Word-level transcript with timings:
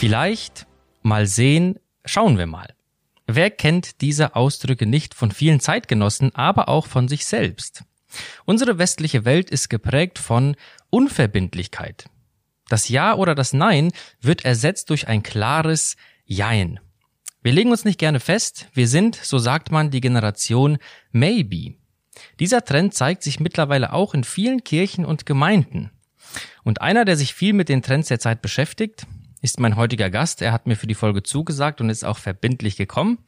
Vielleicht, 0.00 0.66
mal 1.02 1.26
sehen, 1.26 1.78
schauen 2.06 2.38
wir 2.38 2.46
mal. 2.46 2.74
Wer 3.26 3.50
kennt 3.50 4.00
diese 4.00 4.34
Ausdrücke 4.34 4.86
nicht 4.86 5.14
von 5.14 5.30
vielen 5.30 5.60
Zeitgenossen, 5.60 6.34
aber 6.34 6.68
auch 6.68 6.86
von 6.86 7.06
sich 7.06 7.26
selbst? 7.26 7.84
Unsere 8.44 8.78
westliche 8.78 9.24
Welt 9.24 9.50
ist 9.50 9.68
geprägt 9.68 10.18
von 10.18 10.56
Unverbindlichkeit. 10.88 12.06
Das 12.68 12.88
Ja 12.88 13.14
oder 13.14 13.34
das 13.34 13.52
Nein 13.52 13.92
wird 14.20 14.44
ersetzt 14.44 14.90
durch 14.90 15.06
ein 15.06 15.22
klares 15.22 15.96
Jein. 16.24 16.80
Wir 17.42 17.52
legen 17.52 17.70
uns 17.70 17.84
nicht 17.84 17.98
gerne 17.98 18.20
fest, 18.20 18.68
wir 18.74 18.88
sind, 18.88 19.16
so 19.16 19.38
sagt 19.38 19.70
man, 19.70 19.90
die 19.90 20.00
Generation 20.00 20.78
Maybe. 21.12 21.79
Dieser 22.38 22.64
Trend 22.64 22.94
zeigt 22.94 23.22
sich 23.22 23.40
mittlerweile 23.40 23.92
auch 23.92 24.14
in 24.14 24.24
vielen 24.24 24.64
Kirchen 24.64 25.04
und 25.04 25.26
Gemeinden. 25.26 25.90
Und 26.62 26.80
einer, 26.80 27.04
der 27.04 27.16
sich 27.16 27.34
viel 27.34 27.52
mit 27.52 27.68
den 27.68 27.82
Trends 27.82 28.08
der 28.08 28.20
Zeit 28.20 28.42
beschäftigt, 28.42 29.06
ist 29.42 29.58
mein 29.58 29.76
heutiger 29.76 30.10
Gast. 30.10 30.42
Er 30.42 30.52
hat 30.52 30.66
mir 30.66 30.76
für 30.76 30.86
die 30.86 30.94
Folge 30.94 31.22
zugesagt 31.22 31.80
und 31.80 31.88
ist 31.88 32.04
auch 32.04 32.18
verbindlich 32.18 32.76
gekommen. 32.76 33.18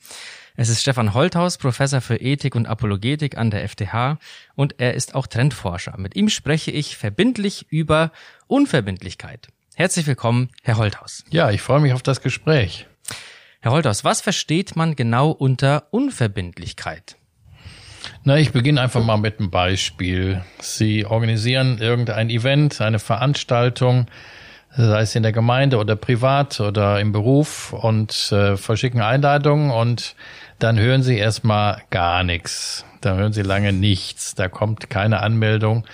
Es 0.55 0.69
ist 0.69 0.83
Stefan 0.83 1.15
Holthaus, 1.15 1.57
Professor 1.57 2.03
für 2.03 2.17
Ethik 2.17 2.55
und 2.55 2.67
Apologetik 2.67 3.39
an 3.39 3.51
der 3.51 3.67
FTH 3.67 4.19
und 4.55 4.75
er 4.79 4.93
ist 4.95 5.15
auch 5.15 5.27
Trendforscher. 5.27 5.97
Mit 5.97 6.15
ihm 6.15 6.29
spreche 6.29 6.71
ich 6.71 6.99
verbindlich 6.99 7.67
über 7.71 8.13
Unverbindlichkeit. 8.49 9.49
Herzlich 9.75 10.07
willkommen, 10.07 10.51
Herr 10.63 10.77
Holthaus. 10.77 11.25
Ja, 11.31 11.51
ich 11.51 11.63
freue 11.63 11.81
mich 11.81 11.95
auf 11.95 12.03
das 12.03 12.21
Gespräch. 12.21 12.87
Herr 13.61 13.73
Holthaus, 13.73 14.05
was 14.05 14.21
versteht 14.21 14.77
man 14.77 14.95
genau 14.95 15.31
unter 15.31 15.87
Unverbindlichkeit? 15.91 17.17
Na, 18.25 18.39
ich 18.39 18.53
beginne 18.53 18.81
einfach 18.81 19.03
mal 19.03 19.17
mit 19.17 19.41
einem 19.41 19.51
Beispiel. 19.51 20.43
Sie 20.61 21.05
organisieren 21.05 21.79
irgendein 21.79 22.31
Event, 22.31 22.81
eine 22.81 23.01
Veranstaltung, 23.01 24.07
sei 24.77 25.01
es 25.01 25.17
in 25.17 25.25
der 25.25 25.33
Gemeinde 25.33 25.79
oder 25.79 25.97
privat 25.97 26.61
oder 26.61 27.01
im 27.01 27.11
Beruf 27.11 27.73
und 27.73 28.31
äh, 28.31 28.57
verschicken 28.57 29.01
Einladungen 29.01 29.73
und 29.73 30.15
dann 30.61 30.79
hören 30.79 31.03
Sie 31.03 31.19
erstmal 31.19 31.83
gar 31.91 32.23
nichts. 32.23 32.85
Da 33.01 33.17
hören 33.17 33.33
Sie 33.33 33.43
lange 33.43 33.73
nichts. 33.73 34.37
Da 34.37 34.49
kommt 34.49 34.89
keine 34.89 35.21
Anmeldung. 35.21 35.85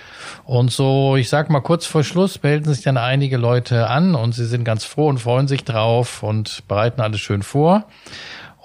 Und 0.45 0.71
so, 0.71 1.15
ich 1.15 1.29
sag 1.29 1.49
mal, 1.49 1.61
kurz 1.61 1.87
vor 1.87 2.03
Schluss 2.03 2.43
melden 2.43 2.71
sich 2.71 2.83
dann 2.83 2.97
einige 2.97 3.37
Leute 3.37 3.87
an 3.87 4.13
und 4.13 4.33
sie 4.33 4.45
sind 4.45 4.63
ganz 4.63 4.85
froh 4.85 5.07
und 5.07 5.17
freuen 5.17 5.47
sich 5.47 5.63
drauf 5.63 6.21
und 6.21 6.67
bereiten 6.67 7.01
alles 7.01 7.19
schön 7.21 7.41
vor. 7.41 7.85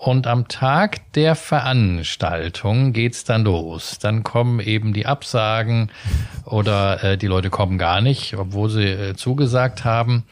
Und 0.05 0.27
am 0.27 0.49
Tag 0.49 1.15
der 1.15 1.35
Veranstaltung 1.35 2.93
geht's 2.93 3.25
dann 3.25 3.43
los. 3.45 3.99
Dann 3.99 4.23
kommen 4.23 4.61
eben 4.61 4.93
die 4.93 5.07
Absagen 5.07 5.91
oder 6.45 7.03
äh, 7.03 7.17
die 7.17 7.27
Leute 7.27 7.49
kommen 7.49 7.79
gar 7.79 8.03
nicht, 8.03 8.37
obwohl 8.37 8.69
sie 8.69 8.85
äh, 8.85 9.15
zugesagt 9.15 9.87
haben. 9.87 10.25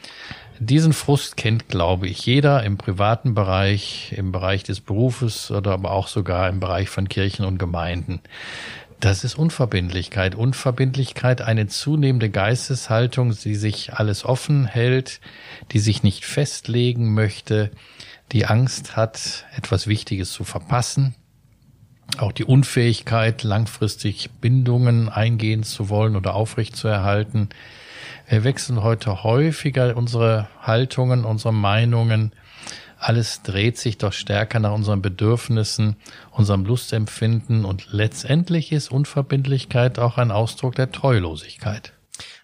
Diesen 0.59 0.93
Frust 0.93 1.37
kennt, 1.37 1.69
glaube 1.69 2.07
ich, 2.07 2.23
jeder 2.23 2.63
im 2.63 2.77
privaten 2.77 3.33
Bereich, 3.33 4.13
im 4.15 4.31
Bereich 4.31 4.61
des 4.61 4.79
Berufes 4.79 5.49
oder 5.49 5.71
aber 5.71 5.89
auch 5.89 6.07
sogar 6.07 6.49
im 6.49 6.59
Bereich 6.59 6.89
von 6.89 7.09
Kirchen 7.09 7.43
und 7.43 7.57
Gemeinden. 7.57 8.21
Das 9.03 9.25
ist 9.25 9.37
Unverbindlichkeit. 9.37 10.33
Unverbindlichkeit, 10.33 11.41
eine 11.41 11.67
zunehmende 11.67 12.29
Geisteshaltung, 12.29 13.35
die 13.37 13.55
sich 13.55 13.95
alles 13.95 14.23
offen 14.23 14.65
hält, 14.65 15.19
die 15.73 15.79
sich 15.79 16.03
nicht 16.03 16.23
festlegen 16.23 17.13
möchte, 17.13 17.69
die 18.31 18.45
Angst 18.45 18.95
hat, 18.95 19.43
etwas 19.57 19.87
Wichtiges 19.87 20.31
zu 20.31 20.45
verpassen, 20.45 21.15
auch 22.17 22.31
die 22.31 22.45
Unfähigkeit, 22.45 23.43
langfristig 23.43 24.29
Bindungen 24.39 25.09
eingehen 25.09 25.63
zu 25.63 25.89
wollen 25.89 26.15
oder 26.15 26.33
aufrechtzuerhalten. 26.33 27.49
Wir 28.29 28.45
wechseln 28.45 28.83
heute 28.83 29.25
häufiger 29.25 29.97
unsere 29.97 30.47
Haltungen, 30.61 31.25
unsere 31.25 31.53
Meinungen. 31.53 32.31
Alles 33.03 33.41
dreht 33.41 33.77
sich 33.77 33.97
doch 33.97 34.13
stärker 34.13 34.61
nach 34.61 34.71
unseren 34.71 35.01
Bedürfnissen, 35.01 35.97
unserem 36.31 36.63
Lustempfinden 36.63 37.65
und 37.65 37.91
letztendlich 37.91 38.71
ist 38.71 38.91
Unverbindlichkeit 38.91 39.99
auch 39.99 40.17
ein 40.17 40.31
Ausdruck 40.31 40.75
der 40.75 40.89
Treulosigkeit. 40.89 41.91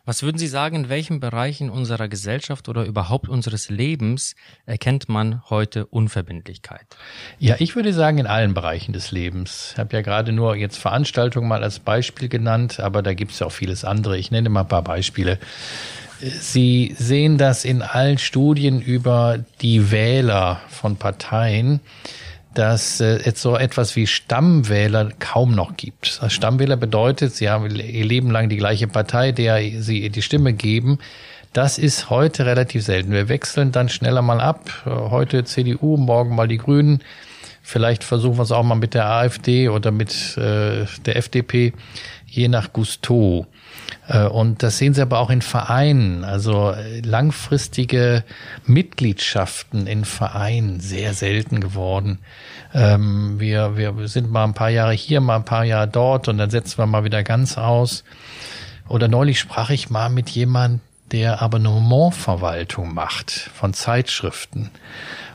Was 0.03 0.21
würden 0.21 0.37
Sie 0.37 0.47
sagen, 0.47 0.75
in 0.75 0.89
welchen 0.89 1.21
Bereichen 1.21 1.69
unserer 1.69 2.09
Gesellschaft 2.09 2.67
oder 2.67 2.83
überhaupt 2.83 3.29
unseres 3.29 3.69
Lebens 3.69 4.35
erkennt 4.65 5.07
man 5.07 5.43
heute 5.49 5.85
Unverbindlichkeit? 5.85 6.97
Ja, 7.37 7.55
ich 7.59 7.77
würde 7.77 7.93
sagen, 7.93 8.17
in 8.17 8.27
allen 8.27 8.53
Bereichen 8.53 8.91
des 8.91 9.11
Lebens. 9.11 9.69
Ich 9.73 9.79
habe 9.79 9.95
ja 9.95 10.01
gerade 10.01 10.33
nur 10.33 10.57
jetzt 10.57 10.77
Veranstaltungen 10.77 11.47
mal 11.47 11.63
als 11.63 11.79
Beispiel 11.79 12.27
genannt, 12.27 12.81
aber 12.81 13.01
da 13.01 13.13
gibt 13.13 13.31
es 13.31 13.39
ja 13.39 13.47
auch 13.47 13.51
vieles 13.53 13.85
andere. 13.85 14.17
Ich 14.17 14.29
nenne 14.29 14.49
mal 14.49 14.61
ein 14.61 14.67
paar 14.67 14.83
Beispiele. 14.83 15.39
Sie 16.21 16.95
sehen 16.97 17.37
das 17.37 17.65
in 17.65 17.81
allen 17.81 18.17
Studien 18.17 18.81
über 18.81 19.39
die 19.61 19.91
Wähler 19.91 20.61
von 20.69 20.97
Parteien 20.97 21.79
dass 22.53 22.99
äh, 22.99 23.19
es 23.23 23.41
so 23.41 23.55
etwas 23.55 23.95
wie 23.95 24.07
Stammwähler 24.07 25.11
kaum 25.19 25.53
noch 25.55 25.77
gibt. 25.77 26.19
Also 26.21 26.29
Stammwähler 26.29 26.77
bedeutet, 26.77 27.33
sie 27.35 27.49
haben 27.49 27.69
ihr 27.69 28.05
Leben 28.05 28.31
lang 28.31 28.49
die 28.49 28.57
gleiche 28.57 28.87
Partei, 28.87 29.31
der 29.31 29.81
sie 29.81 30.09
die 30.09 30.21
Stimme 30.21 30.53
geben. 30.53 30.99
Das 31.53 31.77
ist 31.77 32.09
heute 32.09 32.45
relativ 32.45 32.83
selten. 32.83 33.11
Wir 33.11 33.29
wechseln 33.29 33.71
dann 33.71 33.89
schneller 33.89 34.21
mal 34.21 34.41
ab. 34.41 34.69
Heute 34.85 35.43
CDU, 35.45 35.97
morgen 35.97 36.35
mal 36.35 36.47
die 36.47 36.57
Grünen. 36.57 37.01
Vielleicht 37.61 38.03
versuchen 38.03 38.37
wir 38.37 38.43
es 38.43 38.51
auch 38.51 38.63
mal 38.63 38.75
mit 38.75 38.93
der 38.93 39.05
AfD 39.05 39.69
oder 39.69 39.91
mit 39.91 40.37
äh, 40.37 40.85
der 41.05 41.15
FDP, 41.15 41.73
je 42.27 42.47
nach 42.47 42.73
Gusto. 42.73 43.47
Äh, 44.09 44.25
und 44.25 44.63
das 44.63 44.77
sehen 44.77 44.93
Sie 44.93 45.01
aber 45.01 45.19
auch 45.19 45.29
in 45.29 45.41
Vereinen, 45.41 46.25
also 46.25 46.71
äh, 46.71 46.99
langfristige 47.01 48.23
Mitgliedschaften 48.65 49.87
in 49.87 50.03
Vereinen 50.03 50.79
sehr 50.79 51.13
selten 51.13 51.61
geworden. 51.61 52.19
Ähm, 52.73 53.39
wir, 53.39 53.77
wir 53.77 54.07
sind 54.07 54.31
mal 54.31 54.43
ein 54.43 54.53
paar 54.53 54.69
Jahre 54.69 54.93
hier, 54.93 55.21
mal 55.21 55.37
ein 55.37 55.45
paar 55.45 55.63
Jahre 55.63 55.87
dort 55.87 56.27
und 56.27 56.37
dann 56.37 56.49
setzen 56.49 56.79
wir 56.79 56.87
mal 56.87 57.03
wieder 57.03 57.23
ganz 57.23 57.57
aus. 57.57 58.03
Oder 58.87 59.07
neulich 59.07 59.39
sprach 59.39 59.69
ich 59.69 59.89
mal 59.89 60.09
mit 60.09 60.29
jemand, 60.29 60.81
der 61.11 61.41
Abonnementverwaltung 61.41 62.93
macht 62.93 63.31
von 63.31 63.73
Zeitschriften. 63.73 64.69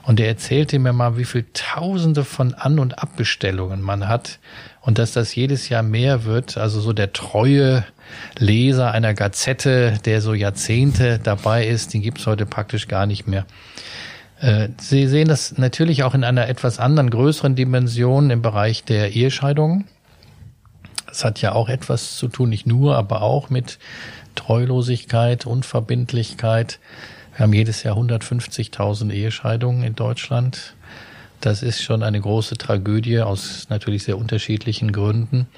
Und 0.06 0.20
er 0.20 0.28
erzählte 0.28 0.78
mir 0.78 0.92
mal, 0.92 1.16
wie 1.16 1.24
viel 1.24 1.46
Tausende 1.54 2.24
von 2.24 2.52
An- 2.54 2.78
und 2.78 2.98
Abbestellungen 2.98 3.80
man 3.80 4.06
hat 4.06 4.38
und 4.82 4.98
dass 4.98 5.12
das 5.12 5.34
jedes 5.34 5.70
Jahr 5.70 5.82
mehr 5.82 6.24
wird. 6.24 6.58
Also 6.58 6.80
so 6.80 6.92
der 6.92 7.12
treue 7.12 7.84
Leser 8.38 8.92
einer 8.92 9.14
Gazette, 9.14 9.98
der 10.04 10.20
so 10.20 10.34
Jahrzehnte 10.34 11.18
dabei 11.22 11.66
ist, 11.66 11.94
den 11.94 12.02
gibt's 12.02 12.26
heute 12.26 12.44
praktisch 12.44 12.86
gar 12.86 13.06
nicht 13.06 13.26
mehr. 13.26 13.46
Äh, 14.40 14.68
Sie 14.78 15.06
sehen 15.08 15.28
das 15.28 15.56
natürlich 15.56 16.02
auch 16.02 16.14
in 16.14 16.22
einer 16.22 16.48
etwas 16.48 16.78
anderen, 16.78 17.08
größeren 17.08 17.54
Dimension 17.54 18.28
im 18.30 18.42
Bereich 18.42 18.84
der 18.84 19.14
Ehescheidungen. 19.14 19.86
Das 21.06 21.24
hat 21.24 21.40
ja 21.40 21.52
auch 21.52 21.68
etwas 21.68 22.16
zu 22.16 22.28
tun, 22.28 22.50
nicht 22.50 22.66
nur, 22.66 22.96
aber 22.96 23.22
auch 23.22 23.48
mit 23.48 23.78
Treulosigkeit, 24.34 25.46
Unverbindlichkeit. 25.46 26.78
Wir 27.36 27.42
haben 27.42 27.52
jedes 27.52 27.82
Jahr 27.82 27.96
150.000 27.96 29.10
Ehescheidungen 29.10 29.82
in 29.82 29.96
Deutschland. 29.96 30.74
Das 31.40 31.62
ist 31.62 31.82
schon 31.82 32.02
eine 32.02 32.20
große 32.20 32.56
Tragödie 32.56 33.20
aus 33.20 33.66
natürlich 33.68 34.04
sehr 34.04 34.16
unterschiedlichen 34.16 34.92
Gründen. 34.92 35.48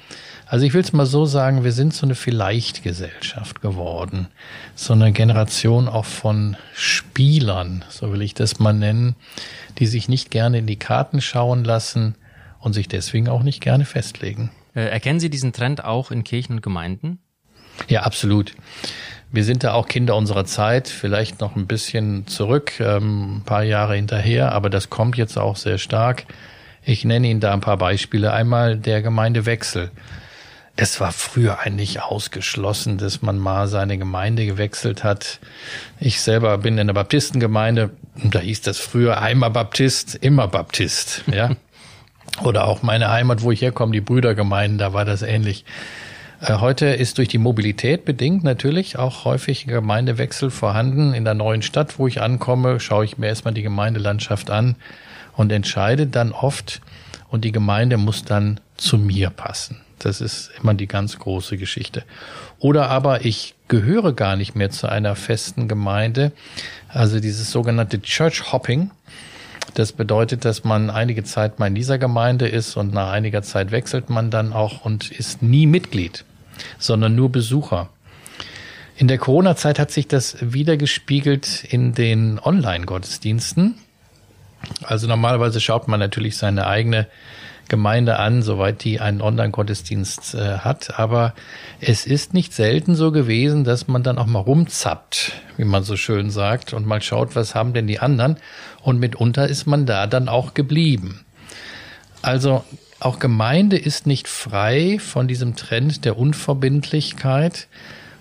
Also 0.47 0.65
ich 0.65 0.73
will 0.73 0.81
es 0.81 0.91
mal 0.91 1.05
so 1.05 1.25
sagen, 1.25 1.63
wir 1.63 1.71
sind 1.71 1.93
so 1.93 2.05
eine 2.05 2.15
Vielleicht-Gesellschaft 2.15 3.61
geworden. 3.61 4.27
So 4.75 4.93
eine 4.93 5.11
Generation 5.11 5.87
auch 5.87 6.05
von 6.05 6.57
Spielern, 6.73 7.85
so 7.89 8.11
will 8.11 8.21
ich 8.21 8.33
das 8.33 8.57
mal 8.59 8.73
nennen, 8.73 9.15
die 9.77 9.85
sich 9.85 10.09
nicht 10.09 10.31
gerne 10.31 10.57
in 10.57 10.67
die 10.67 10.79
Karten 10.79 11.21
schauen 11.21 11.63
lassen 11.63 12.15
und 12.59 12.73
sich 12.73 12.87
deswegen 12.87 13.29
auch 13.29 13.43
nicht 13.43 13.61
gerne 13.61 13.85
festlegen. 13.85 14.49
Äh, 14.73 14.89
erkennen 14.89 15.19
Sie 15.19 15.29
diesen 15.29 15.53
Trend 15.53 15.85
auch 15.85 16.09
in 16.09 16.23
Kirchen 16.23 16.55
und 16.55 16.61
Gemeinden? 16.61 17.19
Ja, 17.87 18.01
absolut. 18.01 18.55
Wir 19.31 19.43
sind 19.43 19.63
da 19.63 19.73
auch 19.73 19.87
Kinder 19.87 20.15
unserer 20.15 20.45
Zeit, 20.45 20.87
vielleicht 20.87 21.41
noch 21.41 21.55
ein 21.55 21.67
bisschen 21.67 22.27
zurück, 22.27 22.79
ähm, 22.79 23.37
ein 23.37 23.43
paar 23.43 23.63
Jahre 23.63 23.95
hinterher, 23.95 24.53
aber 24.53 24.69
das 24.69 24.89
kommt 24.89 25.17
jetzt 25.17 25.37
auch 25.37 25.57
sehr 25.57 25.77
stark. 25.77 26.25
Ich 26.83 27.03
nenne 27.03 27.27
Ihnen 27.27 27.41
da 27.41 27.51
ein 27.51 27.59
paar 27.59 27.77
Beispiele. 27.77 28.31
Einmal 28.31 28.77
der 28.77 29.01
Gemeindewechsel. 29.01 29.91
Es 30.77 31.01
war 31.01 31.11
früher 31.11 31.59
eigentlich 31.59 32.01
ausgeschlossen, 32.01 32.97
dass 32.97 33.21
man 33.21 33.37
mal 33.37 33.67
seine 33.67 33.97
Gemeinde 33.97 34.45
gewechselt 34.45 35.03
hat. 35.03 35.39
Ich 35.99 36.21
selber 36.21 36.57
bin 36.59 36.77
in 36.77 36.87
der 36.87 36.93
Baptistengemeinde 36.93 37.89
und 38.23 38.33
da 38.33 38.39
hieß 38.39 38.61
das 38.61 38.77
früher 38.77 39.19
einmal 39.19 39.49
Baptist, 39.49 40.15
immer 40.15 40.47
Baptist, 40.47 41.23
ja. 41.29 41.51
Oder 42.43 42.67
auch 42.67 42.83
meine 42.83 43.09
Heimat, 43.09 43.41
wo 43.41 43.51
ich 43.51 43.61
herkomme, 43.61 43.91
die 43.91 44.01
Brüdergemeinden, 44.01 44.77
da 44.77 44.93
war 44.93 45.03
das 45.03 45.23
ähnlich. 45.23 45.65
Äh, 46.39 46.55
heute 46.59 46.87
ist 46.87 47.17
durch 47.17 47.27
die 47.27 47.37
Mobilität 47.37 48.05
bedingt 48.05 48.43
natürlich 48.43 48.97
auch 48.97 49.25
häufig 49.25 49.65
Gemeindewechsel 49.65 50.51
vorhanden. 50.51 51.13
In 51.13 51.25
der 51.25 51.33
neuen 51.33 51.61
Stadt, 51.61 51.97
wo 51.99 52.07
ich 52.07 52.21
ankomme, 52.21 52.79
schaue 52.79 53.05
ich 53.05 53.17
mir 53.17 53.27
erstmal 53.27 53.53
die 53.53 53.63
Gemeindelandschaft 53.63 54.49
an 54.49 54.75
und 55.35 55.51
entscheide 55.51 56.07
dann 56.07 56.31
oft, 56.31 56.81
und 57.29 57.43
die 57.43 57.51
Gemeinde 57.51 57.97
muss 57.97 58.23
dann 58.23 58.59
zu 58.77 58.97
mir 58.97 59.29
passen. 59.29 59.81
Das 59.99 60.21
ist 60.21 60.51
immer 60.61 60.73
die 60.73 60.87
ganz 60.87 61.17
große 61.17 61.57
Geschichte. 61.57 62.03
Oder 62.59 62.89
aber 62.89 63.25
ich 63.25 63.55
gehöre 63.67 64.13
gar 64.13 64.35
nicht 64.35 64.55
mehr 64.55 64.69
zu 64.69 64.87
einer 64.87 65.15
festen 65.15 65.67
Gemeinde. 65.67 66.31
Also 66.87 67.19
dieses 67.19 67.51
sogenannte 67.51 68.01
Church 68.01 68.51
Hopping. 68.51 68.91
Das 69.77 69.91
bedeutet, 69.91 70.43
dass 70.43 70.63
man 70.63 70.89
einige 70.89 71.23
Zeit 71.23 71.59
mal 71.59 71.67
in 71.67 71.75
dieser 71.75 71.99
Gemeinde 71.99 72.47
ist 72.47 72.77
und 72.77 72.95
nach 72.95 73.11
einiger 73.11 73.43
Zeit 73.43 73.69
wechselt 73.69 74.09
man 74.09 74.31
dann 74.31 74.51
auch 74.51 74.83
und 74.83 75.11
ist 75.11 75.43
nie 75.43 75.67
Mitglied, 75.67 76.25
sondern 76.79 77.13
nur 77.13 77.31
Besucher. 77.31 77.87
In 78.95 79.07
der 79.07 79.19
Corona-Zeit 79.19 79.77
hat 79.77 79.91
sich 79.91 80.07
das 80.07 80.37
wiedergespiegelt 80.41 81.63
in 81.63 81.93
den 81.93 82.39
Online-Gottesdiensten. 82.39 83.75
Also 84.81 85.05
normalerweise 85.05 85.61
schaut 85.61 85.87
man 85.87 85.99
natürlich 85.99 86.37
seine 86.37 86.65
eigene 86.65 87.05
Gemeinde 87.69 88.17
an, 88.19 88.41
soweit 88.41 88.83
die 88.83 88.99
einen 88.99 89.21
Online-Gottesdienst 89.21 90.35
äh, 90.35 90.57
hat. 90.59 90.99
Aber 90.99 91.33
es 91.79 92.05
ist 92.05 92.33
nicht 92.33 92.53
selten 92.53 92.95
so 92.95 93.11
gewesen, 93.11 93.63
dass 93.63 93.87
man 93.87 94.03
dann 94.03 94.17
auch 94.17 94.25
mal 94.25 94.39
rumzappt, 94.39 95.33
wie 95.57 95.65
man 95.65 95.83
so 95.83 95.97
schön 95.97 96.29
sagt, 96.29 96.73
und 96.73 96.85
mal 96.85 97.01
schaut, 97.01 97.35
was 97.35 97.55
haben 97.55 97.73
denn 97.73 97.87
die 97.87 97.99
anderen. 97.99 98.37
Und 98.81 98.99
mitunter 98.99 99.47
ist 99.47 99.65
man 99.65 99.85
da 99.85 100.07
dann 100.07 100.29
auch 100.29 100.53
geblieben. 100.53 101.25
Also 102.21 102.63
auch 102.99 103.19
Gemeinde 103.19 103.77
ist 103.77 104.07
nicht 104.07 104.27
frei 104.27 104.97
von 104.99 105.27
diesem 105.27 105.55
Trend 105.55 106.05
der 106.05 106.17
Unverbindlichkeit. 106.17 107.67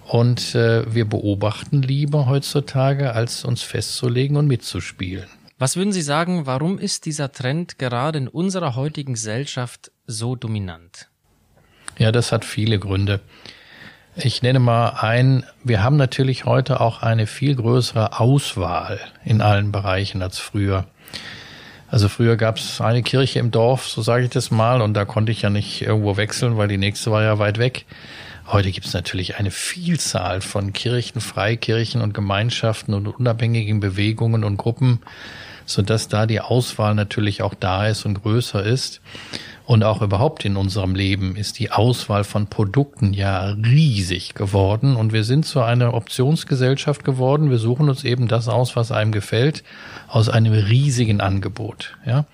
Und 0.07 0.55
äh, 0.55 0.95
wir 0.95 1.05
beobachten 1.05 1.83
lieber 1.83 2.27
heutzutage, 2.27 3.13
als 3.13 3.45
uns 3.45 3.63
festzulegen 3.63 4.37
und 4.37 4.47
mitzuspielen. 4.47 5.27
Was 5.59 5.77
würden 5.77 5.93
Sie 5.93 6.03
sagen, 6.03 6.45
warum 6.45 6.79
ist 6.79 7.07
dieser 7.07 7.33
Trend 7.33 7.79
gerade 7.79 8.19
in 8.19 8.29
unserer 8.29 8.75
heutigen 8.75 9.15
Gesellschaft 9.15 9.91
so 10.07 10.37
dominant? 10.37 11.09
Ja, 11.97 12.13
das 12.13 12.31
hat 12.31 12.45
viele 12.45 12.79
Gründe. 12.79 13.21
Ich 14.17 14.43
nenne 14.43 14.59
mal 14.59 14.91
ein, 15.01 15.47
wir 15.65 15.83
haben 15.83 15.97
natürlich 15.97 16.45
heute 16.45 16.81
auch 16.83 17.01
eine 17.01 17.27
viel 17.27 17.55
größere 17.55 18.21
Auswahl 18.21 19.01
in 19.25 19.41
allen 19.41 19.73
Bereichen 19.73 20.21
als 20.21 20.39
früher. 20.39 20.87
Also 21.89 22.11
früher 22.11 22.37
gab 22.37 22.59
es 22.59 22.83
eine 22.83 23.03
Kirche 23.03 23.39
im 23.39 23.51
Dorf, 23.51 23.89
so 23.89 24.03
sage 24.03 24.25
ich 24.25 24.31
das 24.31 24.51
mal, 24.51 24.83
und 24.83 24.93
da 24.93 25.07
konnte 25.07 25.33
ich 25.33 25.41
ja 25.41 25.49
nicht 25.49 25.81
irgendwo 25.81 26.19
wechseln, 26.19 26.59
weil 26.59 26.69
die 26.69 26.77
nächste 26.77 27.11
war 27.11 27.23
ja 27.23 27.39
weit 27.39 27.57
weg. 27.57 27.87
Heute 28.49 28.71
gibt 28.71 28.87
es 28.87 28.95
natürlich 28.95 29.39
eine 29.39 29.51
Vielzahl 29.51 30.41
von 30.41 30.73
Kirchen, 30.73 31.21
Freikirchen 31.21 32.01
und 32.01 32.15
Gemeinschaften 32.15 32.95
und 32.95 33.09
unabhängigen 33.09 33.81
Bewegungen 33.81 34.45
und 34.45 34.57
Gruppen, 34.57 35.01
so 35.65 35.83
dass 35.83 36.07
da 36.07 36.27
die 36.27 36.41
Auswahl 36.41 36.95
natürlich 36.95 37.43
auch 37.43 37.55
da 37.55 37.89
ist 37.89 38.07
und 38.07 38.23
größer 38.23 38.63
ist. 38.63 39.01
Und 39.67 39.83
auch 39.83 40.01
überhaupt 40.01 40.45
in 40.45 40.57
unserem 40.57 40.95
Leben 40.95 41.35
ist 41.35 41.59
die 41.59 41.73
Auswahl 41.73 42.23
von 42.23 42.47
Produkten 42.47 43.13
ja 43.13 43.49
riesig 43.51 44.35
geworden. 44.35 44.95
Und 44.95 45.13
wir 45.13 45.25
sind 45.25 45.45
zu 45.45 45.61
einer 45.61 45.93
Optionsgesellschaft 45.93 47.05
geworden. 47.05 47.51
Wir 47.51 47.59
suchen 47.59 47.89
uns 47.89 48.05
eben 48.05 48.29
das 48.29 48.47
aus, 48.49 48.77
was 48.77 48.93
einem 48.93 49.11
gefällt, 49.11 49.65
aus 50.07 50.29
einem 50.29 50.53
riesigen 50.53 51.21
Angebot. 51.21 51.97
Ja, 52.07 52.27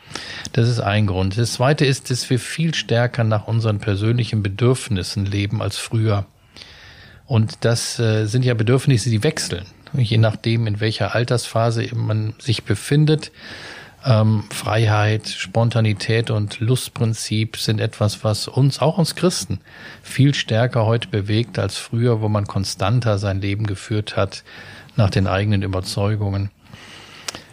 das 0.53 0.69
ist 0.69 0.81
ein 0.81 1.07
Grund. 1.07 1.39
Das 1.39 1.55
zweite 1.55 1.87
ist, 1.87 2.11
dass 2.11 2.29
wir 2.29 2.39
viel 2.39 2.75
stärker 2.75 3.25
nach 3.25 3.49
unseren 3.49 3.79
persönlichen 3.79 4.43
Bedürfnissen 4.43 5.25
leben 5.25 5.63
als 5.63 5.79
früher. 5.79 6.27
Und 7.27 7.65
das 7.65 7.99
äh, 7.99 8.27
sind 8.27 8.45
ja 8.45 8.53
Bedürfnisse, 8.53 9.09
die 9.09 9.23
wechseln 9.23 9.65
je 9.95 10.19
nachdem, 10.19 10.67
in 10.67 10.81
welcher 10.81 11.15
Altersphase 11.15 11.89
man 11.95 12.35
sich 12.39 12.65
befindet. 12.65 13.31
Ähm, 14.05 14.45
Freiheit, 14.51 15.29
Spontanität 15.29 16.31
und 16.31 16.59
Lustprinzip 16.59 17.57
sind 17.57 17.81
etwas, 17.81 18.25
was 18.25 18.49
uns, 18.49 18.81
auch 18.81 18.99
uns 18.99 19.15
Christen, 19.15 19.61
viel 20.03 20.35
stärker 20.35 20.87
heute 20.87 21.09
bewegt 21.09 21.59
als 21.59 21.77
früher, 21.77 22.21
wo 22.21 22.29
man 22.29 22.47
konstanter 22.47 23.19
sein 23.19 23.41
Leben 23.41 23.67
geführt 23.67 24.17
hat 24.17 24.43
nach 24.97 25.11
den 25.11 25.27
eigenen 25.27 25.63
Überzeugungen. 25.63 26.51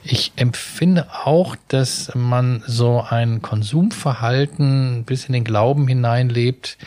Ich 0.04 0.32
empfinde 0.38 1.08
auch, 1.24 1.56
dass 1.68 2.12
man 2.16 2.64
so 2.66 3.06
ein 3.08 3.42
Konsumverhalten 3.42 5.04
bis 5.04 5.26
in 5.26 5.34
den 5.34 5.44
Glauben 5.44 5.88
hineinlebt. 5.88 6.78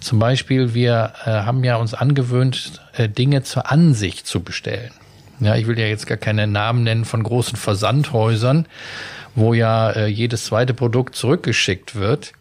Zum 0.00 0.20
Beispiel, 0.20 0.74
wir 0.74 1.14
äh, 1.24 1.30
haben 1.30 1.64
ja 1.64 1.76
uns 1.76 1.94
angewöhnt, 1.94 2.80
äh, 2.92 3.08
Dinge 3.08 3.42
zur 3.42 3.70
Ansicht 3.70 4.28
zu 4.28 4.40
bestellen. 4.40 4.92
Ja, 5.40 5.54
ich 5.56 5.66
will 5.66 5.78
ja 5.78 5.86
jetzt 5.86 6.06
gar 6.06 6.18
keine 6.18 6.46
Namen 6.46 6.82
nennen 6.82 7.04
von 7.04 7.22
großen 7.22 7.56
Versandhäusern, 7.56 8.66
wo 9.34 9.54
ja 9.54 9.90
äh, 9.90 10.06
jedes 10.06 10.46
zweite 10.46 10.74
Produkt 10.74 11.14
zurückgeschickt 11.14 11.94
wird. 11.94 12.32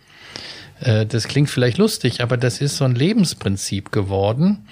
Äh, 0.79 1.05
das 1.05 1.27
klingt 1.27 1.49
vielleicht 1.49 1.77
lustig, 1.77 2.21
aber 2.21 2.37
das 2.37 2.59
ist 2.59 2.77
so 2.77 2.85
ein 2.85 2.95
Lebensprinzip 2.95 3.91
geworden. 3.91 4.67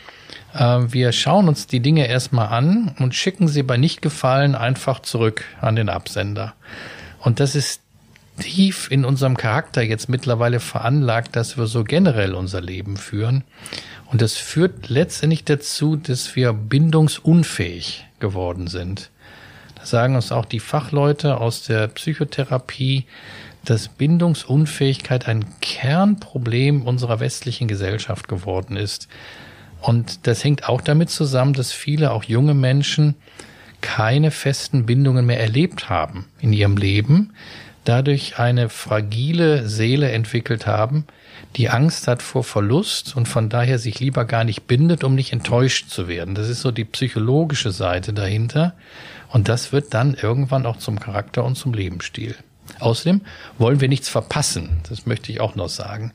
Äh, 0.54 0.80
wir 0.88 1.12
schauen 1.12 1.48
uns 1.48 1.68
die 1.68 1.82
Dinge 1.82 2.08
erstmal 2.08 2.48
an 2.48 2.96
und 3.00 3.14
schicken 3.14 3.48
sie 3.48 3.64
bei 3.64 3.78
Nichtgefallen 3.78 4.56
einfach 4.56 5.02
zurück 5.02 5.44
an 5.62 5.76
den 5.76 5.90
Absender. 5.90 6.54
Und 7.20 7.40
das 7.40 7.56
ist 7.56 7.82
tief 8.40 8.92
in 8.92 9.06
unserem 9.06 9.38
Charakter 9.38 9.82
jetzt 9.82 10.10
mittlerweile 10.10 10.60
veranlagt, 10.60 11.36
dass 11.36 11.58
wir 11.58 11.68
so 11.68 11.84
generell 11.84 12.34
unser 12.34 12.62
Leben 12.62 12.98
führen. 12.98 13.44
Und 14.12 14.22
das 14.22 14.34
führt 14.34 14.90
letztendlich 14.90 15.44
dazu, 15.46 15.96
dass 15.96 16.36
wir 16.36 16.54
bindungsunfähig 16.54 18.06
geworden 18.20 18.68
sind. 18.68 19.10
Da 19.76 19.86
sagen 19.86 20.16
uns 20.16 20.32
auch 20.32 20.46
die 20.46 20.60
Fachleute 20.60 21.40
aus 21.40 21.64
der 21.64 21.88
Psychotherapie, 21.88 23.06
dass 23.64 23.88
Bindungsunfähigkeit 23.88 25.28
ein 25.28 25.46
Kernproblem 25.60 26.84
unserer 26.84 27.20
westlichen 27.20 27.68
Gesellschaft 27.68 28.28
geworden 28.28 28.78
ist. 28.78 29.08
Und 29.82 30.28
das 30.28 30.44
hängt 30.44 30.70
auch 30.70 30.82
damit 30.82 31.10
zusammen, 31.10 31.54
dass 31.54 31.72
viele, 31.72 32.12
auch 32.12 32.24
junge 32.24 32.54
Menschen, 32.54 33.16
keine 33.82 34.32
festen 34.32 34.86
Bindungen 34.86 35.26
mehr 35.26 35.40
erlebt 35.40 35.90
haben 35.90 36.26
in 36.40 36.54
ihrem 36.54 36.78
Leben, 36.78 37.34
dadurch 37.86 38.38
eine 38.38 38.70
fragile 38.70 39.68
Seele 39.70 40.12
entwickelt 40.12 40.68
haben, 40.68 41.06
die 41.56 41.70
Angst 41.70 42.08
hat 42.08 42.22
vor 42.22 42.44
Verlust 42.44 43.16
und 43.16 43.28
von 43.28 43.50
daher 43.50 43.80
sich 43.80 44.00
lieber 44.00 44.26
gar 44.26 44.44
nicht 44.44 44.68
bindet, 44.68 45.04
um 45.04 45.16
nicht 45.16 45.32
enttäuscht 45.32 45.90
zu 45.90 46.08
werden. 46.08 46.36
Das 46.36 46.50
ist 46.50 46.62
so 46.62 46.72
die 46.72 46.84
psychologische 46.84 47.72
Seite 47.72 48.12
dahinter. 48.12 48.74
Und 49.30 49.48
das 49.48 49.72
wird 49.72 49.94
dann 49.94 50.16
irgendwann 50.16 50.66
auch 50.66 50.78
zum 50.78 51.00
Charakter 51.00 51.44
und 51.44 51.56
zum 51.56 51.74
Lebensstil. 51.74 52.36
Außerdem 52.80 53.22
wollen 53.58 53.80
wir 53.80 53.88
nichts 53.88 54.10
verpassen. 54.10 54.82
Das 54.90 55.06
möchte 55.06 55.32
ich 55.32 55.40
auch 55.40 55.56
noch 55.56 55.70
sagen. 55.70 56.14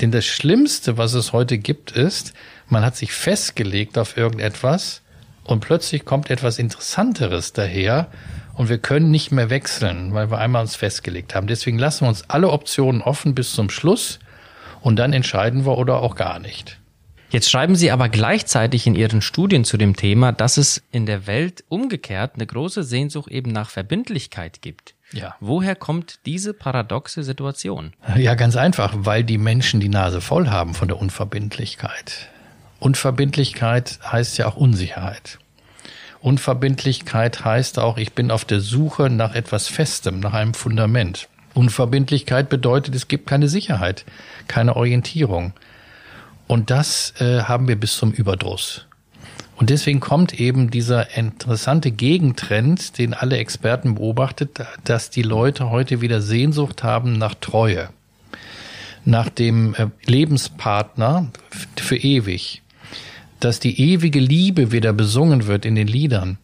Denn 0.00 0.10
das 0.10 0.26
Schlimmste, 0.26 0.98
was 0.98 1.14
es 1.14 1.32
heute 1.32 1.58
gibt, 1.58 1.92
ist, 1.92 2.34
man 2.68 2.84
hat 2.84 2.96
sich 2.96 3.12
festgelegt 3.12 3.96
auf 3.98 4.16
irgendetwas 4.16 5.02
und 5.44 5.60
plötzlich 5.60 6.04
kommt 6.04 6.30
etwas 6.30 6.58
Interessanteres 6.58 7.52
daher 7.52 8.08
und 8.54 8.68
wir 8.68 8.78
können 8.78 9.10
nicht 9.10 9.32
mehr 9.32 9.50
wechseln, 9.50 10.14
weil 10.14 10.30
wir 10.30 10.38
einmal 10.38 10.62
uns 10.62 10.76
festgelegt 10.76 11.34
haben. 11.34 11.46
Deswegen 11.46 11.78
lassen 11.78 12.04
wir 12.04 12.08
uns 12.08 12.28
alle 12.28 12.50
Optionen 12.50 13.02
offen 13.02 13.34
bis 13.34 13.52
zum 13.52 13.70
Schluss 13.70 14.18
und 14.80 14.96
dann 14.96 15.12
entscheiden 15.12 15.64
wir 15.64 15.78
oder 15.78 16.00
auch 16.00 16.14
gar 16.14 16.38
nicht. 16.38 16.78
Jetzt 17.30 17.50
schreiben 17.50 17.76
Sie 17.76 17.90
aber 17.90 18.10
gleichzeitig 18.10 18.86
in 18.86 18.94
Ihren 18.94 19.22
Studien 19.22 19.64
zu 19.64 19.78
dem 19.78 19.96
Thema, 19.96 20.32
dass 20.32 20.58
es 20.58 20.82
in 20.90 21.06
der 21.06 21.26
Welt 21.26 21.64
umgekehrt 21.70 22.32
eine 22.34 22.46
große 22.46 22.82
Sehnsucht 22.82 23.30
eben 23.30 23.50
nach 23.50 23.70
Verbindlichkeit 23.70 24.60
gibt. 24.60 24.94
Ja. 25.12 25.34
Woher 25.40 25.74
kommt 25.74 26.20
diese 26.26 26.52
paradoxe 26.52 27.22
Situation? 27.22 27.94
Ja, 28.16 28.34
ganz 28.34 28.56
einfach, 28.56 28.92
weil 28.96 29.24
die 29.24 29.38
Menschen 29.38 29.80
die 29.80 29.88
Nase 29.88 30.20
voll 30.20 30.48
haben 30.48 30.74
von 30.74 30.88
der 30.88 30.98
Unverbindlichkeit. 30.98 32.28
Unverbindlichkeit 32.80 33.98
heißt 34.04 34.36
ja 34.36 34.46
auch 34.46 34.56
Unsicherheit. 34.56 35.38
Unverbindlichkeit 36.22 37.44
heißt 37.44 37.80
auch, 37.80 37.98
ich 37.98 38.12
bin 38.12 38.30
auf 38.30 38.44
der 38.44 38.60
Suche 38.60 39.10
nach 39.10 39.34
etwas 39.34 39.66
Festem, 39.66 40.20
nach 40.20 40.32
einem 40.32 40.54
Fundament. 40.54 41.28
Unverbindlichkeit 41.52 42.48
bedeutet, 42.48 42.94
es 42.94 43.08
gibt 43.08 43.26
keine 43.26 43.48
Sicherheit, 43.48 44.04
keine 44.46 44.76
Orientierung. 44.76 45.52
Und 46.46 46.70
das 46.70 47.12
äh, 47.18 47.42
haben 47.42 47.66
wir 47.66 47.76
bis 47.76 47.96
zum 47.96 48.12
Überdruss. 48.12 48.86
Und 49.56 49.70
deswegen 49.70 50.00
kommt 50.00 50.38
eben 50.38 50.70
dieser 50.70 51.16
interessante 51.16 51.90
Gegentrend, 51.90 52.98
den 52.98 53.14
alle 53.14 53.36
Experten 53.36 53.96
beobachtet, 53.96 54.60
dass 54.84 55.10
die 55.10 55.22
Leute 55.22 55.70
heute 55.70 56.00
wieder 56.00 56.20
Sehnsucht 56.20 56.82
haben 56.84 57.18
nach 57.18 57.34
Treue, 57.34 57.90
nach 59.04 59.28
dem 59.28 59.74
äh, 59.74 59.88
Lebenspartner 60.06 61.30
für 61.76 61.96
ewig, 61.96 62.62
dass 63.44 63.58
die 63.58 63.92
ewige 63.92 64.20
Liebe 64.20 64.70
wieder 64.70 64.92
besungen 64.92 65.46
wird 65.46 65.64
in 65.64 65.74
den 65.74 65.88
Liedern, 65.88 66.38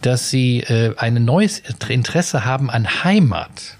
dass 0.00 0.30
sie 0.30 0.60
äh, 0.60 0.94
ein 0.96 1.24
neues 1.24 1.60
Interesse 1.88 2.44
haben 2.44 2.70
an 2.70 3.04
Heimat, 3.04 3.76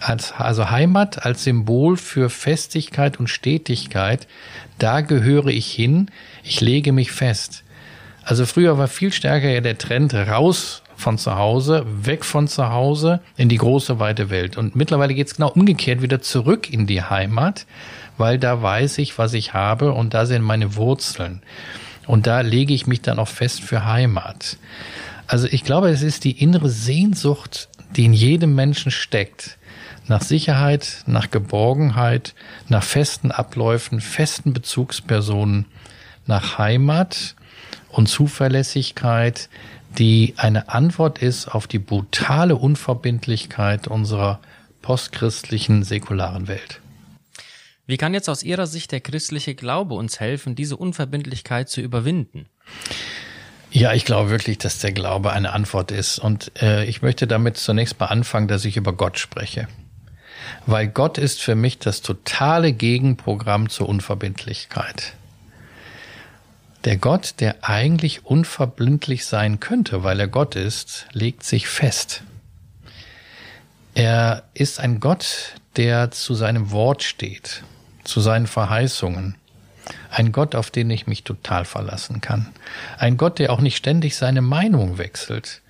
als, 0.00 0.32
also 0.32 0.70
Heimat 0.70 1.24
als 1.24 1.44
Symbol 1.44 1.96
für 1.96 2.28
Festigkeit 2.28 3.18
und 3.18 3.28
Stetigkeit, 3.28 4.28
da 4.78 5.00
gehöre 5.00 5.46
ich 5.46 5.72
hin, 5.72 6.10
ich 6.42 6.60
lege 6.60 6.92
mich 6.92 7.10
fest. 7.10 7.64
Also 8.22 8.44
früher 8.44 8.76
war 8.76 8.88
viel 8.88 9.12
stärker 9.12 9.48
ja 9.48 9.62
der 9.62 9.78
Trend 9.78 10.12
raus 10.12 10.82
von 10.96 11.16
zu 11.16 11.36
Hause, 11.36 11.86
weg 11.86 12.24
von 12.24 12.48
zu 12.48 12.70
Hause 12.70 13.20
in 13.36 13.48
die 13.48 13.56
große 13.56 13.98
weite 13.98 14.28
Welt. 14.28 14.56
Und 14.58 14.76
mittlerweile 14.76 15.14
geht 15.14 15.28
es 15.28 15.36
genau 15.36 15.50
umgekehrt 15.50 16.02
wieder 16.02 16.20
zurück 16.20 16.70
in 16.70 16.86
die 16.86 17.02
Heimat, 17.02 17.66
weil 18.18 18.38
da 18.38 18.62
weiß 18.62 18.98
ich, 18.98 19.16
was 19.18 19.32
ich 19.32 19.54
habe 19.54 19.92
und 19.92 20.12
da 20.12 20.26
sind 20.26 20.42
meine 20.42 20.76
Wurzeln. 20.76 21.42
Und 22.06 22.26
da 22.26 22.40
lege 22.40 22.74
ich 22.74 22.86
mich 22.86 23.00
dann 23.00 23.18
auch 23.18 23.28
fest 23.28 23.60
für 23.60 23.84
Heimat. 23.84 24.58
Also 25.26 25.46
ich 25.46 25.64
glaube, 25.64 25.88
es 25.88 26.02
ist 26.02 26.24
die 26.24 26.42
innere 26.42 26.68
Sehnsucht, 26.68 27.68
die 27.96 28.04
in 28.04 28.12
jedem 28.12 28.54
Menschen 28.54 28.90
steckt. 28.90 29.58
Nach 30.06 30.20
Sicherheit, 30.20 31.02
nach 31.06 31.30
Geborgenheit, 31.30 32.34
nach 32.68 32.82
festen 32.82 33.30
Abläufen, 33.30 34.00
festen 34.00 34.52
Bezugspersonen, 34.52 35.64
nach 36.26 36.58
Heimat 36.58 37.36
und 37.88 38.08
Zuverlässigkeit, 38.08 39.48
die 39.98 40.34
eine 40.36 40.68
Antwort 40.68 41.18
ist 41.18 41.48
auf 41.48 41.66
die 41.66 41.78
brutale 41.78 42.56
Unverbindlichkeit 42.56 43.86
unserer 43.88 44.40
postchristlichen 44.82 45.84
säkularen 45.84 46.48
Welt. 46.48 46.80
Wie 47.86 47.98
kann 47.98 48.14
jetzt 48.14 48.30
aus 48.30 48.42
Ihrer 48.42 48.66
Sicht 48.66 48.92
der 48.92 49.00
christliche 49.00 49.54
Glaube 49.54 49.94
uns 49.94 50.18
helfen, 50.18 50.54
diese 50.54 50.76
Unverbindlichkeit 50.76 51.68
zu 51.68 51.80
überwinden? 51.80 52.46
Ja, 53.70 53.92
ich 53.92 54.04
glaube 54.04 54.30
wirklich, 54.30 54.58
dass 54.58 54.78
der 54.78 54.92
Glaube 54.92 55.32
eine 55.32 55.52
Antwort 55.52 55.90
ist. 55.90 56.18
Und 56.18 56.52
äh, 56.62 56.84
ich 56.84 57.02
möchte 57.02 57.26
damit 57.26 57.56
zunächst 57.56 57.98
mal 58.00 58.06
anfangen, 58.06 58.48
dass 58.48 58.64
ich 58.64 58.76
über 58.76 58.92
Gott 58.92 59.18
spreche. 59.18 59.68
Weil 60.66 60.88
Gott 60.88 61.18
ist 61.18 61.42
für 61.42 61.54
mich 61.56 61.78
das 61.78 62.00
totale 62.00 62.72
Gegenprogramm 62.72 63.68
zur 63.68 63.88
Unverbindlichkeit. 63.88 65.14
Der 66.84 66.96
Gott, 66.96 67.34
der 67.40 67.68
eigentlich 67.68 68.24
unverblindlich 68.24 69.26
sein 69.26 69.58
könnte, 69.58 70.04
weil 70.04 70.20
er 70.20 70.28
Gott 70.28 70.54
ist, 70.54 71.06
legt 71.12 71.42
sich 71.42 71.66
fest. 71.66 72.22
Er 73.94 74.44
ist 74.54 74.80
ein 74.80 75.00
Gott, 75.00 75.54
der 75.76 76.10
zu 76.10 76.34
seinem 76.34 76.70
Wort 76.70 77.02
steht, 77.02 77.62
zu 78.04 78.20
seinen 78.20 78.46
Verheißungen. 78.46 79.36
Ein 80.10 80.32
Gott, 80.32 80.54
auf 80.54 80.70
den 80.70 80.90
ich 80.90 81.06
mich 81.06 81.24
total 81.24 81.64
verlassen 81.64 82.20
kann. 82.20 82.48
Ein 82.98 83.16
Gott, 83.16 83.38
der 83.38 83.52
auch 83.52 83.60
nicht 83.60 83.76
ständig 83.76 84.16
seine 84.16 84.42
Meinung 84.42 84.98
wechselt. 84.98 85.60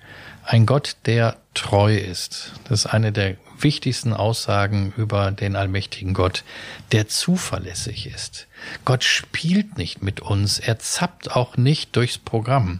Ein 0.43 0.65
Gott, 0.65 0.95
der 1.05 1.37
treu 1.53 1.95
ist. 1.95 2.53
Das 2.69 2.81
ist 2.81 2.85
eine 2.85 3.11
der 3.11 3.35
wichtigsten 3.59 4.13
Aussagen 4.13 4.93
über 4.97 5.31
den 5.31 5.55
allmächtigen 5.55 6.13
Gott, 6.13 6.43
der 6.91 7.07
zuverlässig 7.07 8.07
ist. 8.07 8.47
Gott 8.83 9.03
spielt 9.03 9.77
nicht 9.77 10.03
mit 10.03 10.19
uns, 10.19 10.59
er 10.59 10.79
zappt 10.79 11.31
auch 11.31 11.57
nicht 11.57 11.95
durchs 11.95 12.17
Programm. 12.17 12.79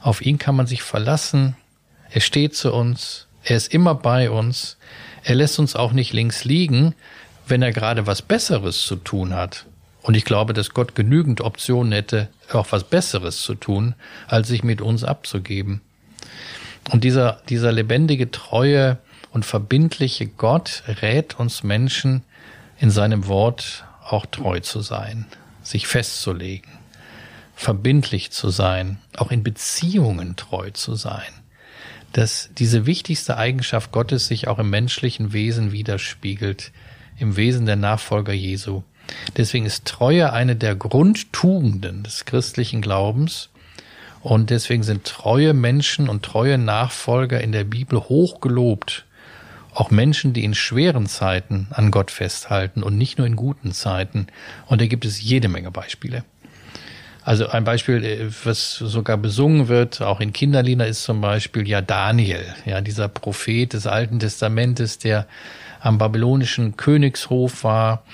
Auf 0.00 0.20
ihn 0.20 0.38
kann 0.38 0.54
man 0.54 0.66
sich 0.66 0.82
verlassen, 0.82 1.56
er 2.10 2.20
steht 2.20 2.54
zu 2.54 2.72
uns, 2.72 3.26
er 3.42 3.56
ist 3.56 3.72
immer 3.72 3.94
bei 3.94 4.30
uns, 4.30 4.76
er 5.22 5.34
lässt 5.34 5.58
uns 5.58 5.74
auch 5.74 5.92
nicht 5.92 6.12
links 6.12 6.44
liegen, 6.44 6.94
wenn 7.46 7.62
er 7.62 7.72
gerade 7.72 8.06
was 8.06 8.22
Besseres 8.22 8.82
zu 8.82 8.96
tun 8.96 9.34
hat. 9.34 9.66
Und 10.02 10.14
ich 10.16 10.24
glaube, 10.24 10.52
dass 10.52 10.74
Gott 10.74 10.94
genügend 10.94 11.40
Optionen 11.40 11.92
hätte, 11.92 12.28
auch 12.52 12.66
was 12.70 12.84
Besseres 12.84 13.40
zu 13.42 13.54
tun, 13.54 13.94
als 14.26 14.48
sich 14.48 14.62
mit 14.62 14.80
uns 14.80 15.02
abzugeben. 15.02 15.80
Und 16.90 17.04
dieser, 17.04 17.40
dieser 17.48 17.72
lebendige, 17.72 18.30
treue 18.30 18.98
und 19.32 19.46
verbindliche 19.46 20.26
Gott 20.26 20.82
rät 21.00 21.38
uns 21.38 21.62
Menschen 21.62 22.22
in 22.78 22.90
seinem 22.90 23.26
Wort 23.26 23.84
auch 24.04 24.26
treu 24.26 24.60
zu 24.60 24.80
sein, 24.80 25.26
sich 25.62 25.86
festzulegen, 25.86 26.70
verbindlich 27.56 28.30
zu 28.30 28.50
sein, 28.50 28.98
auch 29.16 29.30
in 29.30 29.42
Beziehungen 29.42 30.36
treu 30.36 30.70
zu 30.70 30.94
sein. 30.94 31.32
Dass 32.12 32.50
diese 32.58 32.86
wichtigste 32.86 33.38
Eigenschaft 33.38 33.90
Gottes 33.90 34.28
sich 34.28 34.46
auch 34.46 34.58
im 34.58 34.70
menschlichen 34.70 35.32
Wesen 35.32 35.72
widerspiegelt, 35.72 36.70
im 37.18 37.36
Wesen 37.36 37.66
der 37.66 37.76
Nachfolger 37.76 38.32
Jesu. 38.32 38.82
Deswegen 39.36 39.66
ist 39.66 39.84
Treue 39.84 40.32
eine 40.32 40.56
der 40.56 40.74
Grundtugenden 40.74 42.02
des 42.02 42.24
christlichen 42.24 42.80
Glaubens 42.80 43.50
und 44.20 44.50
deswegen 44.50 44.82
sind 44.82 45.04
treue 45.04 45.52
Menschen 45.52 46.08
und 46.08 46.24
treue 46.24 46.56
Nachfolger 46.56 47.40
in 47.40 47.52
der 47.52 47.64
Bibel 47.64 48.00
hoch 48.00 48.40
gelobt. 48.40 49.04
Auch 49.74 49.90
Menschen, 49.90 50.32
die 50.32 50.44
in 50.44 50.54
schweren 50.54 51.06
Zeiten 51.06 51.66
an 51.70 51.90
Gott 51.90 52.10
festhalten 52.10 52.82
und 52.82 52.96
nicht 52.96 53.18
nur 53.18 53.26
in 53.26 53.36
guten 53.36 53.72
Zeiten. 53.72 54.28
Und 54.66 54.80
da 54.80 54.86
gibt 54.86 55.04
es 55.04 55.20
jede 55.20 55.48
Menge 55.48 55.70
Beispiele. 55.70 56.24
Also 57.24 57.48
ein 57.48 57.64
Beispiel, 57.64 58.04
äh, 58.04 58.30
was 58.44 58.76
sogar 58.76 59.16
besungen 59.16 59.68
wird, 59.68 60.02
auch 60.02 60.20
in 60.20 60.32
Kinderlieder, 60.32 60.86
ist 60.86 61.04
zum 61.04 61.20
Beispiel 61.20 61.66
ja 61.66 61.80
Daniel, 61.80 62.44
ja 62.66 62.80
dieser 62.80 63.08
Prophet 63.08 63.72
des 63.72 63.86
Alten 63.86 64.20
Testamentes, 64.20 64.98
der 64.98 65.26
am 65.84 65.98
babylonischen 65.98 66.76
Königshof 66.78 67.62
war 67.62 68.04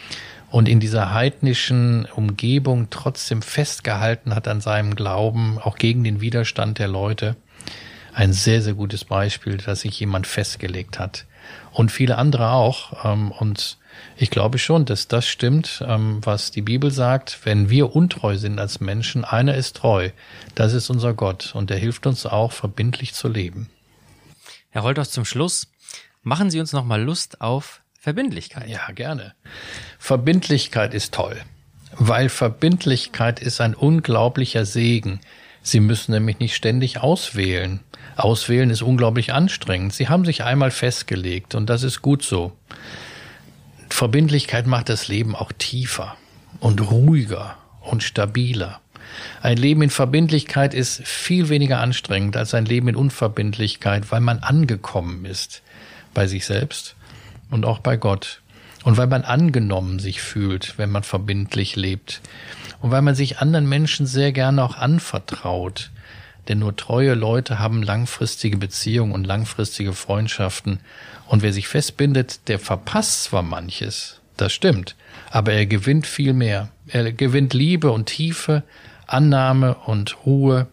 und 0.50 0.68
in 0.68 0.80
dieser 0.80 1.14
heidnischen 1.14 2.04
Umgebung 2.16 2.88
trotzdem 2.90 3.42
festgehalten 3.42 4.34
hat 4.34 4.48
an 4.48 4.60
seinem 4.60 4.96
Glauben, 4.96 5.56
auch 5.58 5.76
gegen 5.76 6.02
den 6.02 6.20
Widerstand 6.20 6.80
der 6.80 6.88
Leute. 6.88 7.36
Ein 8.12 8.32
sehr, 8.32 8.60
sehr 8.60 8.74
gutes 8.74 9.04
Beispiel, 9.04 9.58
dass 9.58 9.82
sich 9.82 10.00
jemand 10.00 10.26
festgelegt 10.26 10.98
hat. 10.98 11.26
Und 11.70 11.92
viele 11.92 12.18
andere 12.18 12.50
auch. 12.50 13.04
Ähm, 13.04 13.30
und 13.30 13.78
ich 14.16 14.30
glaube 14.30 14.58
schon, 14.58 14.84
dass 14.84 15.06
das 15.06 15.28
stimmt, 15.28 15.84
ähm, 15.86 16.18
was 16.24 16.50
die 16.50 16.62
Bibel 16.62 16.90
sagt. 16.90 17.38
Wenn 17.44 17.70
wir 17.70 17.94
untreu 17.94 18.36
sind 18.36 18.58
als 18.58 18.80
Menschen, 18.80 19.24
einer 19.24 19.54
ist 19.54 19.76
treu. 19.76 20.10
Das 20.56 20.72
ist 20.72 20.90
unser 20.90 21.14
Gott. 21.14 21.52
Und 21.54 21.70
er 21.70 21.78
hilft 21.78 22.04
uns 22.08 22.26
auch, 22.26 22.50
verbindlich 22.50 23.14
zu 23.14 23.28
leben. 23.28 23.70
Herr 24.70 24.82
Holthaus, 24.82 25.12
zum 25.12 25.24
Schluss 25.24 25.68
Machen 26.22 26.50
Sie 26.50 26.60
uns 26.60 26.72
noch 26.72 26.84
mal 26.84 27.02
Lust 27.02 27.40
auf 27.40 27.82
Verbindlichkeit. 27.98 28.68
Ja, 28.68 28.90
gerne. 28.94 29.34
Verbindlichkeit 29.98 30.92
ist 30.92 31.14
toll, 31.14 31.40
weil 31.92 32.28
Verbindlichkeit 32.28 33.40
ist 33.40 33.60
ein 33.60 33.74
unglaublicher 33.74 34.66
Segen. 34.66 35.20
Sie 35.62 35.80
müssen 35.80 36.12
nämlich 36.12 36.38
nicht 36.38 36.54
ständig 36.54 37.00
auswählen. 37.00 37.80
Auswählen 38.16 38.68
ist 38.68 38.82
unglaublich 38.82 39.32
anstrengend. 39.32 39.94
Sie 39.94 40.08
haben 40.08 40.26
sich 40.26 40.44
einmal 40.44 40.70
festgelegt 40.70 41.54
und 41.54 41.70
das 41.70 41.82
ist 41.82 42.02
gut 42.02 42.22
so. 42.22 42.52
Verbindlichkeit 43.88 44.66
macht 44.66 44.90
das 44.90 45.08
Leben 45.08 45.34
auch 45.34 45.52
tiefer 45.52 46.16
und 46.60 46.90
ruhiger 46.90 47.56
und 47.80 48.02
stabiler. 48.02 48.80
Ein 49.40 49.56
Leben 49.56 49.82
in 49.82 49.90
Verbindlichkeit 49.90 50.74
ist 50.74 51.02
viel 51.06 51.48
weniger 51.48 51.80
anstrengend 51.80 52.36
als 52.36 52.54
ein 52.54 52.66
Leben 52.66 52.88
in 52.88 52.96
Unverbindlichkeit, 52.96 54.12
weil 54.12 54.20
man 54.20 54.38
angekommen 54.40 55.24
ist 55.24 55.62
bei 56.14 56.26
sich 56.26 56.46
selbst 56.46 56.96
und 57.50 57.64
auch 57.64 57.78
bei 57.78 57.96
Gott. 57.96 58.40
Und 58.82 58.96
weil 58.96 59.08
man 59.08 59.24
angenommen 59.24 59.98
sich 59.98 60.22
fühlt, 60.22 60.78
wenn 60.78 60.90
man 60.90 61.02
verbindlich 61.02 61.76
lebt. 61.76 62.20
Und 62.80 62.90
weil 62.90 63.02
man 63.02 63.14
sich 63.14 63.38
anderen 63.38 63.68
Menschen 63.68 64.06
sehr 64.06 64.32
gerne 64.32 64.64
auch 64.64 64.76
anvertraut. 64.76 65.90
Denn 66.48 66.60
nur 66.60 66.74
treue 66.74 67.14
Leute 67.14 67.58
haben 67.58 67.82
langfristige 67.82 68.56
Beziehungen 68.56 69.12
und 69.12 69.26
langfristige 69.26 69.92
Freundschaften. 69.92 70.80
Und 71.26 71.42
wer 71.42 71.52
sich 71.52 71.68
festbindet, 71.68 72.48
der 72.48 72.58
verpasst 72.58 73.24
zwar 73.24 73.42
manches, 73.42 74.20
das 74.36 74.52
stimmt, 74.52 74.96
aber 75.30 75.52
er 75.52 75.66
gewinnt 75.66 76.06
viel 76.06 76.32
mehr. 76.32 76.70
Er 76.88 77.12
gewinnt 77.12 77.52
Liebe 77.52 77.90
und 77.90 78.06
Tiefe, 78.06 78.62
Annahme 79.06 79.74
und 79.74 80.24
Ruhe. 80.24 80.66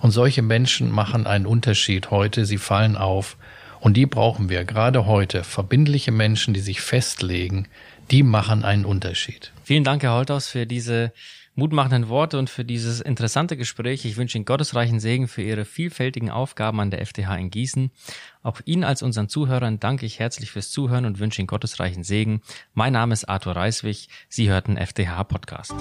Und 0.00 0.10
solche 0.10 0.42
Menschen 0.42 0.90
machen 0.90 1.26
einen 1.26 1.46
Unterschied 1.46 2.10
heute. 2.10 2.44
Sie 2.44 2.58
fallen 2.58 2.96
auf 2.96 3.36
und 3.82 3.96
die 3.96 4.06
brauchen 4.06 4.48
wir 4.48 4.64
gerade 4.64 5.06
heute. 5.06 5.42
Verbindliche 5.42 6.12
Menschen, 6.12 6.54
die 6.54 6.60
sich 6.60 6.80
festlegen, 6.80 7.66
die 8.12 8.22
machen 8.22 8.64
einen 8.64 8.84
Unterschied. 8.84 9.52
Vielen 9.64 9.82
Dank, 9.82 10.04
Herr 10.04 10.14
Holthaus, 10.14 10.46
für 10.46 10.66
diese 10.66 11.12
mutmachenden 11.56 12.08
Worte 12.08 12.38
und 12.38 12.48
für 12.48 12.64
dieses 12.64 13.00
interessante 13.00 13.56
Gespräch. 13.56 14.04
Ich 14.04 14.16
wünsche 14.16 14.38
Ihnen 14.38 14.44
gottesreichen 14.44 15.00
Segen 15.00 15.26
für 15.26 15.42
Ihre 15.42 15.64
vielfältigen 15.64 16.30
Aufgaben 16.30 16.78
an 16.80 16.90
der 16.90 17.04
FTH 17.04 17.36
in 17.36 17.50
Gießen. 17.50 17.90
Auch 18.44 18.60
Ihnen 18.64 18.84
als 18.84 19.02
unseren 19.02 19.28
Zuhörern 19.28 19.80
danke 19.80 20.06
ich 20.06 20.20
herzlich 20.20 20.52
fürs 20.52 20.70
Zuhören 20.70 21.04
und 21.04 21.18
wünsche 21.18 21.42
Ihnen 21.42 21.48
gottesreichen 21.48 22.04
Segen. 22.04 22.40
Mein 22.74 22.92
Name 22.92 23.12
ist 23.12 23.28
Arthur 23.28 23.56
Reiswig. 23.56 24.08
Sie 24.28 24.48
hörten 24.48 24.76
FTH 24.76 25.24
Podcast. 25.24 25.74